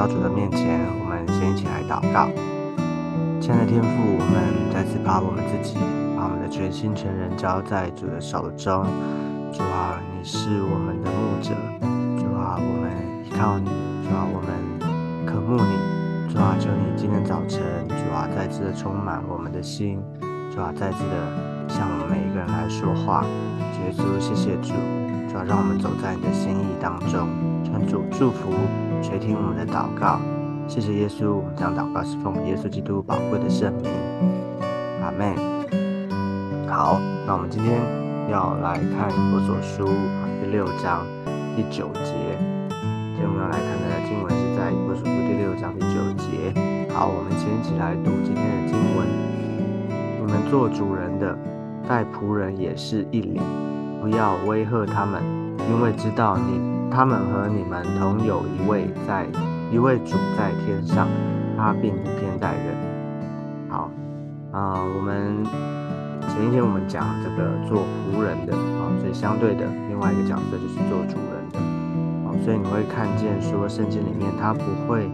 [0.00, 2.26] 到主的面前，我们先一起来祷告。
[3.38, 5.76] 亲爱的天父，我们再次把我们自己、
[6.16, 8.82] 把我们的全心全人交在主的手中。
[9.52, 11.52] 主啊，你是我们的牧者，
[12.16, 12.88] 主啊，我们
[13.26, 13.68] 依靠你，
[14.00, 14.48] 主啊，我们
[15.26, 20.00] 渴慕你，主啊，求你今天早晨，主啊，再次的充满我们的心，
[20.50, 23.22] 主啊，再次的向我们每一个人来说话。
[23.84, 24.72] 耶稣，谢谢主。
[25.28, 27.28] 主要让我们走在你的心意当中，
[27.70, 28.48] 愿主祝福
[29.02, 30.20] 垂听我们的祷告。
[30.68, 33.90] 谢谢耶稣，我们这样祷告是奉耶稣基督宝贵的圣名。
[35.02, 35.34] 阿门。
[36.68, 37.80] 好，那我们今天
[38.30, 39.84] 要来看《佛所书》
[40.40, 41.04] 第六章
[41.56, 42.12] 第九节。
[42.78, 46.54] 今天我们要来看的经文是在《佛所书》第六章第九节。
[46.94, 49.08] 好，我们先一起来读今天的经文。
[50.20, 51.36] 你们做主人的，
[51.88, 53.40] 待仆人也是一理。
[54.00, 55.20] 不要威吓他们，
[55.68, 56.58] 因为知道你
[56.90, 59.24] 他们和你们同有一位在
[59.70, 61.06] 一位主在天上，
[61.56, 62.74] 他并不偏待人。
[63.68, 63.88] 好
[64.50, 65.44] 啊，我们
[66.28, 71.58] 前一天我们讲这个做仆人的啊，所以相对的另外一个角色就是做主人的
[72.26, 75.08] 啊，所以你会看见说圣经里面他不会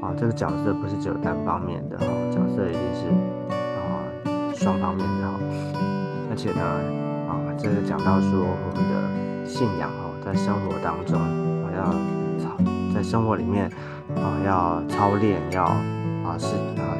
[0.00, 3.10] 啊，这个角色不是只有单方面的哈，角色一定是
[3.50, 4.06] 啊
[4.54, 5.34] 双方面的哈，
[6.30, 6.62] 而且呢
[7.28, 7.42] 啊。
[7.58, 11.16] 这个讲到说，我们的信仰哦，在生活当中，
[11.62, 11.84] 我要
[12.42, 12.58] 操，
[12.92, 13.70] 在生活里面
[14.16, 16.98] 啊，要操练，要啊是啊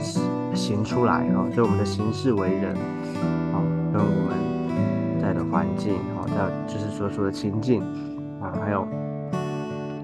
[0.54, 2.70] 行出来哦，所以我们的行事为人
[3.50, 3.58] 啊，
[3.92, 7.82] 跟我们在的环境啊，在就是所说的情境
[8.40, 8.82] 啊，还有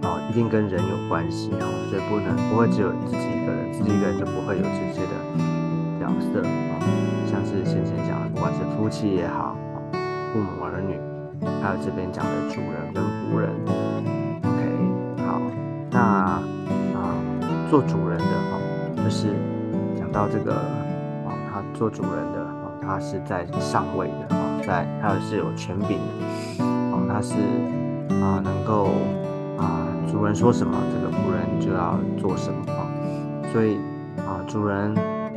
[0.02, 5.14] 啊，一定跟人有关系哦，所以不能不会只有自己一个人，自己一个人就不会有这些的
[6.00, 6.74] 角色啊，
[7.30, 9.56] 像是先前讲的，不管是夫妻也好。
[10.32, 10.98] 父母儿女，
[11.62, 13.48] 还有这边讲的主人跟仆人
[14.42, 15.40] ，OK，好，
[15.92, 16.42] 那啊，
[17.70, 18.58] 做主人的哈，
[18.96, 19.28] 就是
[19.96, 27.34] 讲到这个啊，他做主人的啊，他是在上位的啊，在他是有权柄的啊，他是
[28.20, 28.88] 啊，能够
[29.56, 32.90] 啊，主人说什么，这个仆人就要做什么啊，
[33.52, 33.76] 所以
[34.18, 34.92] 啊，主人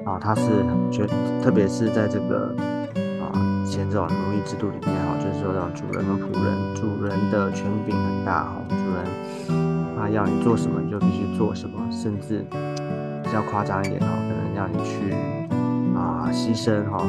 [0.05, 1.05] 啊，他是觉，
[1.43, 2.55] 特别是在这个。
[3.75, 12.45] 前这种奴役制度里面哈，就是说让主人跟仆人，主人的权柄很大哈，主人啊要你做什么你就必须做什么，甚至
[13.21, 15.11] 比较夸张一点哈，可能要你去
[15.93, 17.05] 啊牺牲哈，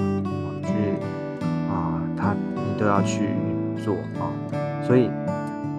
[0.65, 0.99] 去
[1.71, 3.29] 啊他你都要去
[3.85, 4.27] 做啊，
[4.85, 5.07] 所以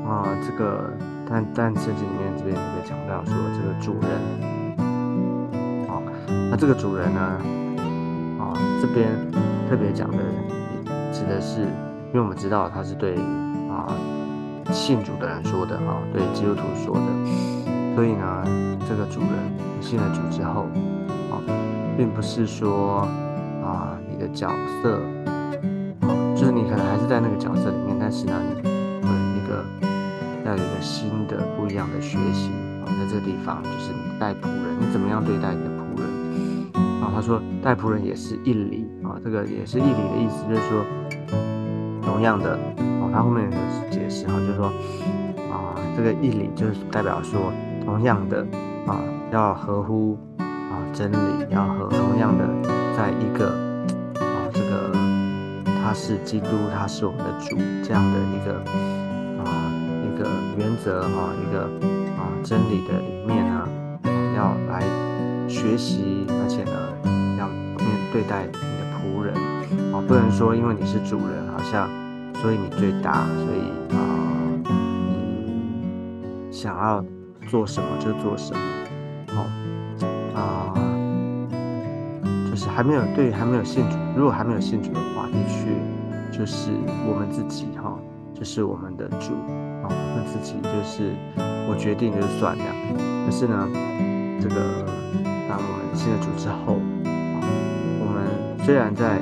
[0.07, 0.89] 啊这个
[1.29, 4.09] 但但圣经里面这边特别强调说这个主人，
[5.89, 6.01] 好，
[6.49, 7.19] 那这个主人呢
[8.39, 9.09] 啊这边
[9.69, 10.17] 特别讲的。
[11.27, 13.15] 的是，因为我们知道他是对
[13.69, 13.91] 啊
[14.71, 18.43] 信主的人说的哈，对基督徒说的，所以呢，
[18.87, 19.29] 这个主人
[19.81, 20.67] 信了主之后，
[21.31, 21.39] 啊，
[21.97, 23.07] 并不是说
[23.63, 24.49] 啊你的角
[24.81, 24.99] 色，
[26.01, 29.63] 啊，就是你可能还是在那个角色里面，但是呢，你有一个
[30.45, 32.51] 要有一个新的不一样的学习
[32.83, 36.07] 啊，在这个地方就是你带仆人，你怎么样对待你的仆人？
[37.01, 40.83] 啊，他说带仆人也是一理啊，这个也是一理的意思，就是说。
[42.17, 42.57] 同样的
[42.99, 44.65] 哦，他后面有解释哈，就是说
[45.53, 47.53] 啊，这个义理就是代表说，
[47.85, 48.43] 同样的
[48.87, 48.99] 啊，
[49.31, 52.43] 要合乎啊真理，要和同样的，
[52.97, 53.49] 在一个
[54.15, 54.91] 啊这个
[55.83, 58.55] 他是基督，他是我们的主这样的一个
[59.45, 59.71] 啊
[60.03, 61.65] 一个原则哈，一个
[62.17, 63.69] 啊真理的里面呢，
[64.35, 64.81] 要来
[65.47, 68.57] 学习，而且呢，要面对待你的
[68.97, 69.35] 仆人
[69.93, 71.87] 啊，不能说因为你是主人，好像。
[72.41, 73.97] 所以你最大，所以啊，
[74.63, 77.03] 你想要
[77.49, 78.59] 做什么就做什么，
[79.35, 79.47] 哦，
[80.35, 80.71] 啊，
[82.49, 85.71] 就是还没有对还没有信主，如果还没有信主的话，的确
[86.31, 86.71] 就是
[87.09, 87.97] 我们自己哈，
[88.33, 89.33] 就是我们的主
[89.83, 91.15] 啊，我们自己就是
[91.67, 92.63] 我决定就算了。
[93.25, 93.67] 可是呢，
[94.39, 94.85] 这个
[95.49, 96.79] 当我们信了主之后，
[97.99, 99.19] 我们虽然在。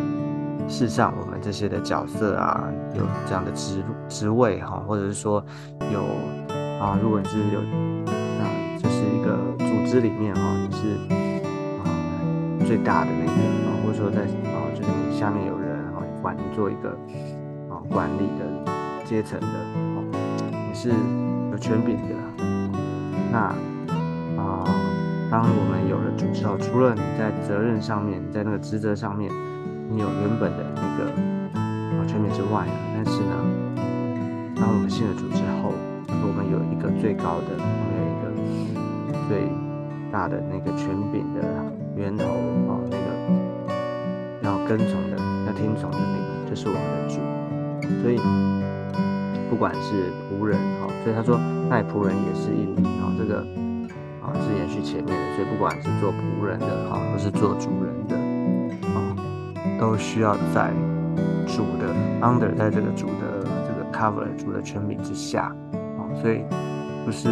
[0.68, 2.66] 世上，我们这些的角色啊，
[2.96, 5.44] 有这样的职职位哈，或者是说
[5.92, 6.02] 有
[6.82, 7.60] 啊，如果你是有
[8.42, 8.44] 啊，
[8.82, 10.98] 就是一个组织里面哈，你是
[11.80, 11.86] 啊
[12.66, 14.22] 最大的那个啊，或者说在
[14.52, 16.90] 啊，就是你下面有人啊，管你做一个
[17.70, 18.46] 啊管理的
[19.06, 19.98] 阶层的啊，
[20.52, 20.90] 你是
[21.52, 22.16] 有权柄的。
[23.32, 23.40] 那
[24.42, 24.64] 啊，
[25.32, 29.32] 当我们有了组织后，除了你在责任上面，在那个职责上面。
[29.90, 31.06] 你有原本的那个
[31.98, 33.36] 啊权柄之外啊，但是呢，
[34.56, 35.72] 当我们信了主之后，
[36.10, 38.26] 我们有一个最高的，我们有一个
[39.28, 39.48] 最
[40.12, 41.42] 大的那个权柄的
[41.96, 42.26] 源头
[42.68, 43.08] 啊，那个
[44.42, 45.18] 要跟从的、
[45.48, 47.20] 要听从的那个，就是我们的主。
[48.02, 48.18] 所以
[49.50, 51.40] 不管是仆人哈，所以他说
[51.70, 53.46] 爱仆人也是一理哈，这个
[54.22, 58.15] 啊是延续前面的，所以不管是做仆人的哈，或是做主人的，
[59.80, 60.72] 都需要在
[61.46, 65.54] 主的 under，在这个主的这个 cover 主的权柄之下。
[65.74, 66.42] 啊所以
[67.06, 67.30] 不是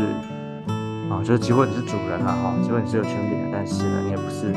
[1.10, 4.54] 啊，就是即使你是主人了哈，即使你是有权柄的，但是呢，你也不是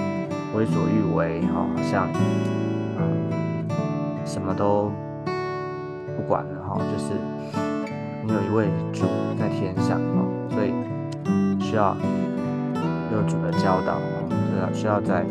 [0.57, 2.09] 为所欲为哈，像
[2.99, 3.69] 嗯
[4.25, 4.91] 什么都
[6.17, 7.13] 不管了哈，就是
[8.25, 9.07] 你有一位主
[9.39, 10.73] 在天上哦，所以
[11.63, 11.97] 需要
[13.13, 15.25] 有主的教导啊，需要需要在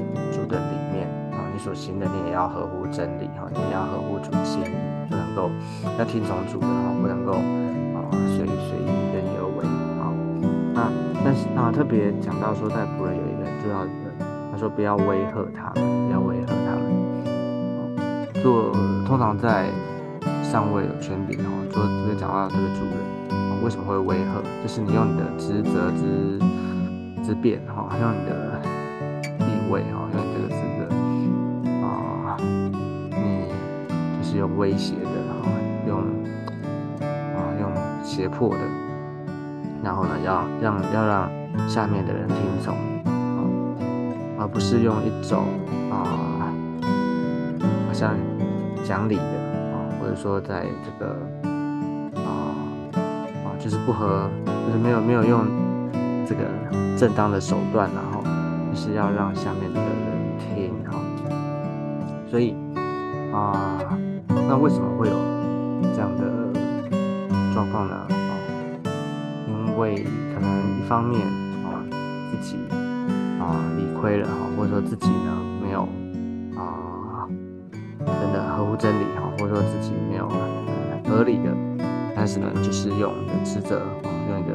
[1.66, 5.50] 所行的你也要合乎真理哈，你也要合乎主心意，不能够
[5.98, 8.06] 要听从主的哈，不能够啊。
[8.38, 9.66] 随随意任意而为，
[9.98, 10.14] 好，
[10.76, 10.92] 那
[11.26, 13.90] 但是啊，特别讲到说，在仆人有一个很重要的，
[14.52, 16.86] 他说不要威吓他们，不要威吓他们。
[18.44, 18.72] 做
[19.08, 19.66] 通常在
[20.44, 22.94] 上位有权柄哦，做这个讲到这个主人，
[23.64, 24.38] 为什么会威吓？
[24.62, 26.38] 就是你用你的职责之
[27.26, 28.62] 之便哈，用你的
[29.40, 30.05] 地位哈，
[34.36, 35.10] 是用威胁的
[35.42, 35.50] 哈，
[35.88, 36.00] 用
[37.00, 37.72] 啊用。
[38.04, 38.60] 胁迫的，
[39.84, 41.28] 然后呢，要让要让
[41.68, 43.42] 下面的人听从，啊，
[44.40, 45.44] 而不是用一种
[45.90, 46.54] 啊，
[47.88, 48.16] 好像
[48.84, 51.18] 讲理的啊，或者说在这个
[52.22, 52.54] 啊
[53.44, 55.44] 啊，就是不合，就是没有没有用
[56.28, 56.42] 这个
[56.96, 58.24] 正当的手段，然后
[58.76, 59.90] 是要让下面的人
[60.38, 61.00] 听哈，
[62.30, 62.56] 所以
[63.34, 63.82] 啊，
[64.48, 65.16] 那为什么会有
[65.94, 66.24] 这样的？
[67.54, 67.96] 状况呢？
[67.96, 68.36] 啊，
[69.48, 70.04] 因为
[70.34, 71.22] 可能一方面
[71.64, 71.80] 啊，
[72.30, 72.58] 自己
[73.40, 75.32] 啊理亏了哈，或者说自己呢
[75.64, 75.88] 没有
[76.60, 77.26] 啊
[78.06, 80.38] 真的合乎真理哈，或者说自己没有很
[81.10, 81.50] 合理的，
[82.14, 84.54] 但是呢，就是用你的职责啊，用你的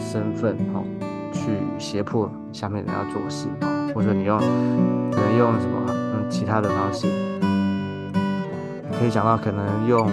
[0.00, 0.82] 身份哈
[1.30, 4.38] 去胁迫下面人要做事啊，或者你用
[5.12, 7.06] 可能用什么用其他的方式，
[8.98, 10.10] 可以讲到可能用。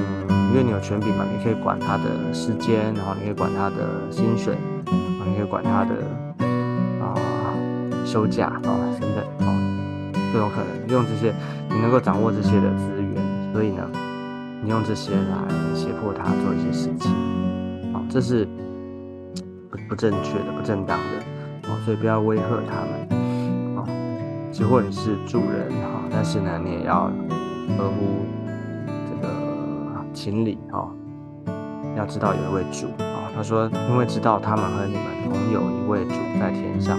[0.53, 4.53] 因为你有权柄嘛，你可以管他的时间，然后你可以管他的薪水，
[4.85, 5.95] 啊，你可以管他的
[7.01, 7.18] 啊
[8.06, 9.50] 休假啊等等啊，
[10.31, 11.33] 各种可能用这些，
[11.71, 13.81] 你能够掌握这些的资源，所以呢，
[14.63, 17.12] 你用这些来胁迫他做一些事情，
[17.91, 18.47] 啊，这是
[19.71, 23.81] 不不正确的、不正当的，啊，所以不要威吓他们，啊，
[24.51, 27.12] 即或你是助人哈，但是呢，你也要
[27.75, 28.24] 合乎。
[30.13, 30.89] 情理哈，
[31.98, 33.27] 要知道有一位主啊。
[33.36, 36.98] 他说，因为知道他们和你们同有一位主在天上，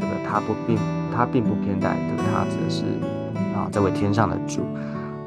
[0.00, 0.78] 这个他不并
[1.12, 2.84] 他并不偏待这个他指的是
[3.56, 4.60] 啊这位天上的主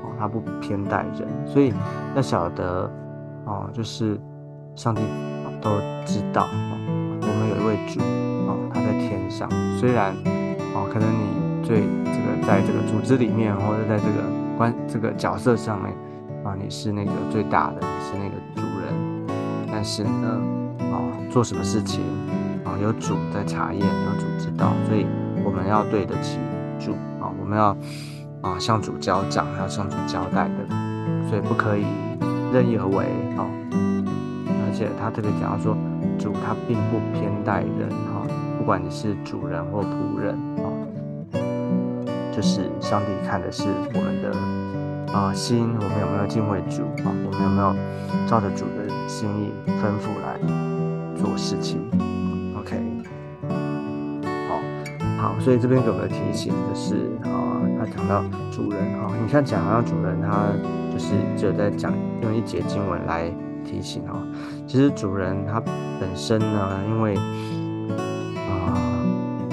[0.04, 1.74] 哦，他不偏待人，所以
[2.16, 2.90] 要晓得
[3.46, 4.18] 哦，就是
[4.74, 5.02] 上帝
[5.62, 5.70] 都
[6.06, 6.72] 知道啊，
[7.22, 8.00] 我们有一位主
[8.50, 9.50] 啊，他在天上。
[9.78, 10.14] 虽然
[10.74, 14.24] 哦，可能你最这个在这个组织里面，或者在这个
[14.58, 15.94] 关这个角色上面。
[16.48, 19.28] 啊，你是那个最大的，你是那个主人，
[19.70, 20.42] 但是呢，
[20.80, 20.96] 啊，
[21.30, 22.00] 做什么事情
[22.64, 25.06] 啊，有主在查验，有主知道，所以
[25.44, 26.40] 我们要对得起
[26.80, 27.76] 主啊，我们要
[28.42, 31.84] 啊向主交账，要向主交代的，所以不可以
[32.54, 33.04] 任意而为
[33.36, 33.44] 啊。
[33.70, 35.76] 而且他特别讲到说，
[36.18, 38.26] 主他并不偏待人哈，
[38.58, 40.72] 不管你是主人或仆人啊，
[42.32, 44.67] 就是上帝看的是我们的。
[45.14, 47.08] 啊，心，我们有没有敬畏主啊？
[47.26, 47.74] 我们有没有
[48.28, 50.38] 照着主的心意吩咐来
[51.16, 51.80] 做事情
[52.60, 52.78] ？OK，
[54.48, 54.60] 好，
[55.18, 60.52] 好，所以这边给我们的提醒的是啊，他讲到主人啊，你看讲到主人他
[60.92, 63.32] 就是只有在讲用一节经文来
[63.66, 64.22] 提醒啊，
[64.68, 65.60] 其实主人他
[66.00, 68.76] 本身呢，因为啊，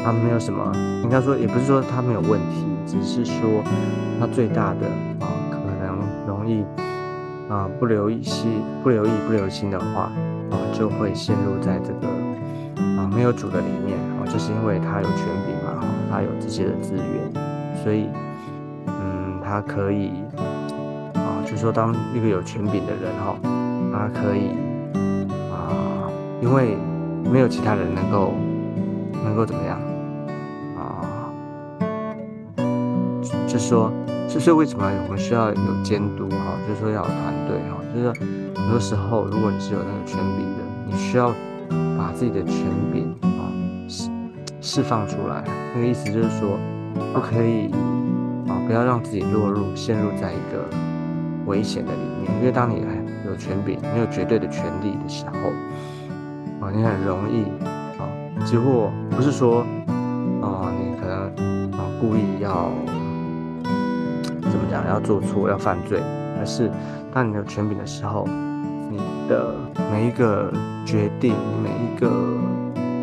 [0.04, 3.62] 他没有什么，应该说也不是说他没有问题，只是说
[4.20, 4.90] 他最大的。
[6.44, 6.62] 容易
[7.48, 10.12] 啊，不留意、心不留意、不留心的话
[10.50, 12.06] 啊，就会陷入在这个
[13.00, 17.32] 啊没有主的里面啊，就是因为他有权柄嘛，哈，他有这些的资源，
[17.82, 18.08] 所以
[18.86, 20.10] 嗯，他可以
[21.14, 23.36] 啊，就说当一个有权柄的人哈，
[23.90, 24.50] 他可以
[25.50, 26.76] 啊，因为
[27.30, 28.34] 没有其他人能够
[29.24, 29.80] 能够怎么样
[30.76, 31.32] 啊，
[33.46, 33.90] 就说。
[34.34, 36.58] 就是为什么我们需要有监督哈？
[36.66, 37.78] 就是说要有团队哈。
[37.94, 38.08] 就是
[38.60, 41.32] 很多时候，如果你是有那个权柄的，你需要
[41.96, 43.46] 把自己的权柄啊
[43.88, 44.10] 释
[44.60, 45.44] 释放出来。
[45.72, 46.58] 那个意思就是说，
[47.14, 47.70] 不可以
[48.48, 50.66] 啊，不要让自己落入陷入在一个
[51.46, 52.36] 危险的里面。
[52.40, 52.84] 因为当你
[53.28, 57.44] 有权柄，你有绝对的权利的时候，啊，你很容易
[58.00, 58.02] 啊，
[58.44, 59.60] 几乎不是说
[60.42, 62.68] 啊，你可能啊故意要
[64.54, 66.00] 怎么讲，要做错，要犯罪，
[66.38, 66.70] 而是
[67.12, 68.28] 当你有权柄的时候。
[68.90, 69.52] 你的
[69.90, 70.52] 每一个
[70.86, 72.06] 决定，你每一个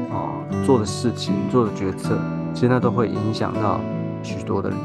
[0.10, 2.17] 啊做的事情、做的决策，
[2.53, 3.81] 其实那都会影响到
[4.24, 4.79] 许多的人。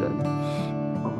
[1.04, 1.12] 哦，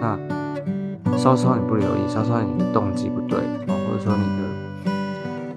[0.00, 4.24] 那稍稍你不留意，稍稍你的动机不对啊，或者说你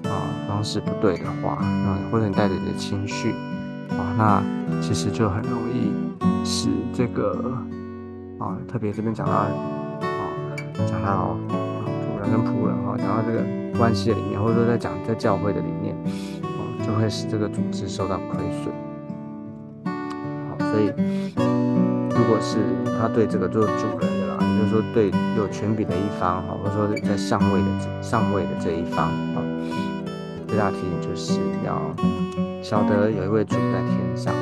[0.04, 0.20] 的啊
[0.50, 3.32] 方式不对的话，啊，或者你带着你的情绪
[3.92, 4.44] 啊，那
[4.82, 5.94] 其实就很容易
[6.44, 7.56] 使这个
[8.42, 9.48] 啊，特别这边讲到啊，
[10.88, 11.38] 讲到啊
[11.86, 12.32] 主人。
[12.32, 13.44] 跟仆人哈，讲到这个
[13.78, 15.94] 关系的里面，或者说在讲在教会的里面，
[16.42, 18.74] 哦，就会使这个组织受到亏损。
[20.50, 20.92] 好，所以
[22.10, 22.58] 如果是
[23.00, 29.06] 他对这个做主人的啦，也就是说对有权柄的一方哈，或者说在上位的上位的这一方
[29.36, 29.44] 啊，
[30.48, 31.80] 最大提醒就是要
[32.64, 34.34] 晓得有一位主在天上，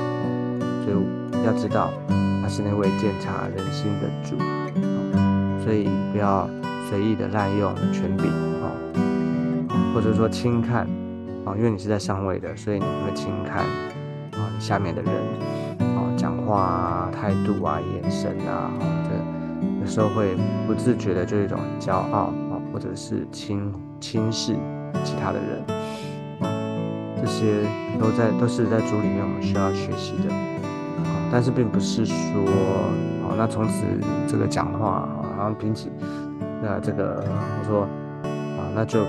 [0.86, 1.92] 所以要知道
[2.50, 4.36] 是那位鉴察人心的主，
[5.64, 6.50] 所以不要。
[6.90, 8.26] 随意的滥用权柄
[8.64, 8.74] 啊，
[9.94, 10.88] 或者说轻看
[11.46, 13.58] 啊，因为你是在上位的，所以你会轻看
[14.32, 15.14] 啊，下面的人
[15.96, 18.72] 啊，讲话啊、态度啊、眼神啊，
[19.04, 19.12] 这
[19.82, 24.56] 有时候会不自觉的就一种骄傲啊，或者是轻轻视
[25.04, 25.64] 其他的人，
[27.22, 27.62] 这些
[28.00, 30.34] 都在都是在主里面我们需要学习的，
[31.32, 32.16] 但是并不是说
[33.24, 33.86] 哦，那从此
[34.28, 35.90] 这个讲话啊，好像比起。
[36.62, 37.84] 那这个我说
[38.24, 39.00] 啊，那就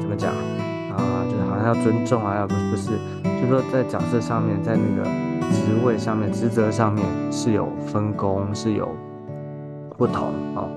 [0.00, 1.24] 怎么讲啊？
[1.28, 2.90] 就是好像要尊重啊，要不不是，
[3.40, 5.08] 就说在角色上面，在那个
[5.50, 8.88] 职位上面、职责上面是有分工，是有
[9.96, 10.68] 不同哦。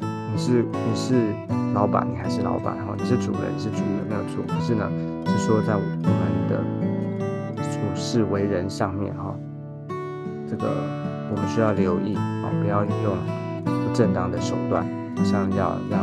[0.00, 1.32] 你是你是
[1.72, 2.94] 老板，你还是老板哈？
[2.98, 4.44] 你是主人，是主人，没有错。
[4.46, 4.90] 可是呢，
[5.26, 5.80] 是说在我
[7.96, 9.34] 事为人上面哈，
[10.48, 10.68] 这个
[11.30, 13.16] 我们需要留意啊，不要用
[13.64, 13.86] 不。
[13.96, 14.84] 正当的手段，
[15.16, 16.00] 好像要让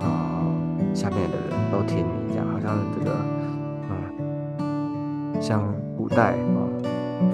[0.00, 0.40] 啊
[0.94, 3.14] 下面的人都听你讲，好像这个
[4.60, 5.62] 嗯，像
[5.94, 6.58] 古代啊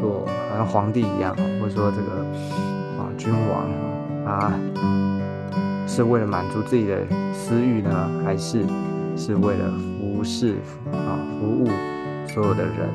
[0.01, 2.11] 做好像皇帝一样，或者说这个
[2.99, 3.71] 啊君王
[4.27, 4.53] 啊，
[5.87, 8.65] 是为了满足自己的私欲呢，还是
[9.17, 9.71] 是为了
[10.01, 10.57] 服侍
[10.91, 11.69] 啊服务
[12.27, 12.91] 所有的人？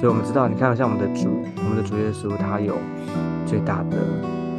[0.00, 2.74] 所以我们知道，你看像我们的主，我们的主耶稣，他有
[3.44, 3.98] 最大的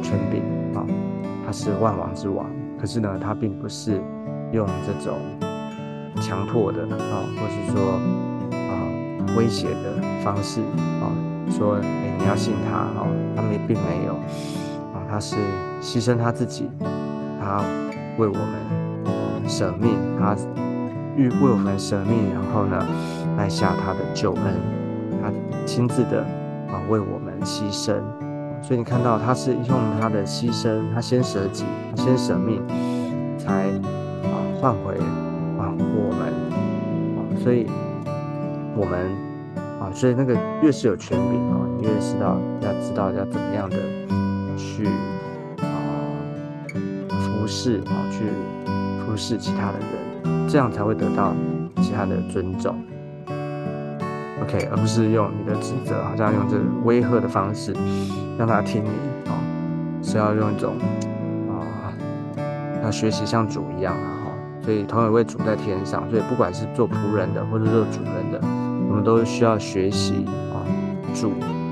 [0.00, 0.40] 权柄
[0.72, 0.86] 啊。
[1.44, 2.46] 他是万王之王，
[2.80, 4.00] 可是呢，他并不是
[4.52, 5.18] 用这种
[6.20, 7.98] 强迫的啊，或是说
[8.52, 8.72] 啊
[9.36, 10.60] 威胁的方式
[11.00, 11.10] 啊，
[11.50, 14.12] 说哎你要信他啊，他们并没有
[14.94, 15.34] 啊，他是
[15.82, 16.70] 牺牲他自己，
[17.40, 17.64] 他
[18.16, 20.36] 为我们舍命，他
[21.16, 22.86] 欲为我们舍命，然后呢
[23.36, 24.54] 来下他的救恩，
[25.64, 26.22] 亲自的
[26.68, 27.94] 啊为我们牺牲。
[28.62, 31.64] 所以你看到他是用他的牺牲，他先舍己，
[31.96, 32.62] 他先舍命，
[33.36, 33.68] 才
[34.22, 34.94] 啊换回
[35.58, 36.32] 啊我们
[37.16, 37.66] 啊，所以
[38.76, 39.10] 我们
[39.80, 43.76] 啊，所以那个越是有权柄啊，越是道要知道要怎么样的
[44.56, 44.86] 去
[45.58, 45.66] 啊
[47.10, 48.24] 服侍啊，去
[49.04, 51.34] 服侍其他的人，这样才会得到
[51.78, 52.76] 其他的尊重。
[54.42, 57.72] OK，而不是用你的指责，好像用这威吓的方式
[58.36, 58.88] 让他听你
[59.30, 59.38] 啊，
[60.02, 60.74] 是要用一种
[61.48, 61.94] 啊，
[62.82, 64.32] 要学习像主一样啊哈。
[64.64, 68.40] 所以同有一位主在天上，所以不管是做仆人的或者做主人的，
[68.88, 70.66] 我们都需要学习啊，
[71.14, 71.30] 主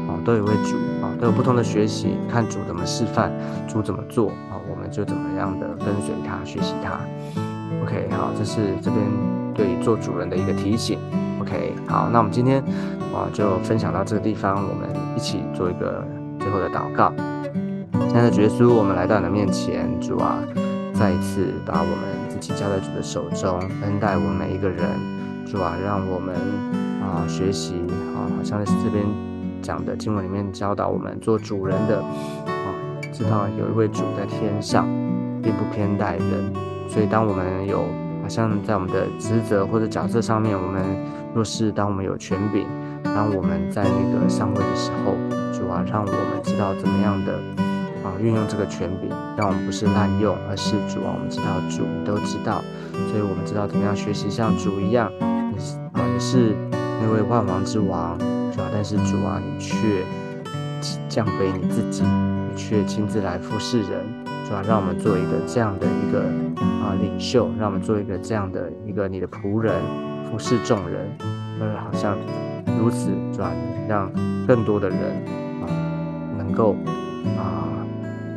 [0.08, 3.32] 啊，都有位主啊，都有不同的学习，看主怎么示范，
[3.66, 7.00] 主怎么做啊，我们就怎么样的跟随他，学习他。
[7.82, 9.04] OK，好，这是这边
[9.54, 10.98] 对做主人的一个提醒。
[11.40, 12.62] OK，好，那我们今天
[13.14, 16.04] 啊就分享到这个地方，我们一起做一个
[16.38, 17.12] 最后的祷告。
[18.08, 20.38] 现在主耶稣，我们来到你的面前，主啊，
[20.92, 24.84] 再一次把我们自己交在主的手中，恩待我们每一个人，
[25.46, 26.34] 主啊，让我们
[27.00, 27.74] 啊学习
[28.14, 29.04] 啊，好像是这边
[29.62, 32.74] 讲的经文里面教导我们做主人的啊，
[33.12, 34.86] 知道有一位主在天上，
[35.42, 36.52] 并不偏待人，
[36.88, 37.84] 所以当我们有
[38.30, 40.82] 像在我们的职责或者角色上面，我们
[41.34, 42.64] 若是当我们有权柄，
[43.02, 45.16] 当我们在那个上位的时候，
[45.52, 47.34] 主啊，让我们知道怎么样的
[48.04, 52.62] 啊，运用这个权柄，让我们不是滥用，而是主啊，我们知道主你都知道，
[53.10, 55.10] 所以我们知道怎么样学习像主一样，
[55.52, 56.54] 你是啊，你是
[57.02, 58.16] 那位万王之王，
[58.54, 60.04] 主啊，但是主啊，你却
[61.08, 64.06] 降卑你自己，你却亲自来服侍人，
[64.50, 66.22] 主啊，让我们做一个这样的一个
[66.82, 69.72] 啊领袖，让我们做一个这样的一个你的仆人，
[70.28, 71.08] 服侍众人，
[71.60, 72.18] 呃，好像
[72.76, 73.52] 如此，主啊，
[73.88, 74.10] 让
[74.48, 74.98] 更多的人
[75.62, 75.70] 啊
[76.36, 76.74] 能够
[77.38, 77.70] 啊。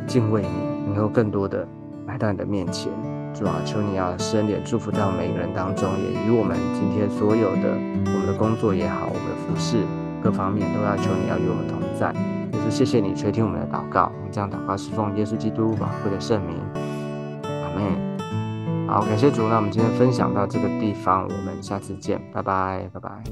[0.06, 1.66] 敬畏你，能够更多的
[2.06, 2.92] 来到你的面前，
[3.34, 9.78] 主啊，求你要伸点祝福到每一个人当中，也与我们今天所有的我们的工作也好，我们的服饰
[10.22, 12.14] 各方面都要求你要与我们同在。
[12.70, 13.14] 是，谢谢你。
[13.14, 16.56] 垂听我们的祷告，我们这样祷告是奉耶稣基督宝贵的圣名。
[17.44, 17.82] 阿妹
[18.86, 19.48] 好，感谢主。
[19.48, 23.22] 那我们今天分享到这个地方，我们下次见，拜拜，拜拜。